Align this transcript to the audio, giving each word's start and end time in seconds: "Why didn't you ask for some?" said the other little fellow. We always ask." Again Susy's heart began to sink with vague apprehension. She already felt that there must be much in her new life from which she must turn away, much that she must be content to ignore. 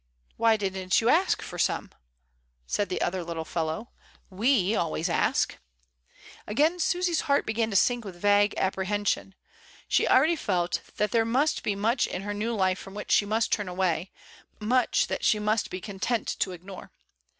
"Why 0.35 0.57
didn't 0.57 0.99
you 0.99 1.09
ask 1.09 1.43
for 1.43 1.59
some?" 1.59 1.91
said 2.65 2.89
the 2.89 3.03
other 3.03 3.23
little 3.23 3.45
fellow. 3.45 3.91
We 4.31 4.73
always 4.75 5.09
ask." 5.09 5.59
Again 6.47 6.79
Susy's 6.79 7.21
heart 7.29 7.45
began 7.45 7.69
to 7.69 7.75
sink 7.75 8.03
with 8.03 8.19
vague 8.19 8.55
apprehension. 8.57 9.35
She 9.87 10.07
already 10.07 10.35
felt 10.35 10.81
that 10.97 11.11
there 11.11 11.23
must 11.23 11.61
be 11.61 11.75
much 11.75 12.07
in 12.07 12.23
her 12.23 12.33
new 12.33 12.55
life 12.55 12.79
from 12.79 12.95
which 12.95 13.11
she 13.11 13.27
must 13.27 13.51
turn 13.51 13.67
away, 13.67 14.09
much 14.59 15.05
that 15.05 15.23
she 15.23 15.37
must 15.37 15.69
be 15.69 15.79
content 15.79 16.27
to 16.39 16.51
ignore. 16.51 16.89